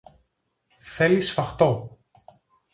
[0.79, 1.99] Θέλει σφαχτό